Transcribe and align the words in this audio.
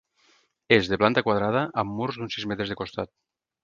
És 0.77 0.89
de 0.93 0.99
planta 1.03 1.25
quadrada, 1.29 1.63
amb 1.85 1.97
murs 2.01 2.21
d'uns 2.21 2.39
sis 2.41 2.53
metres 2.55 2.75
de 2.77 2.83
costat. 2.85 3.19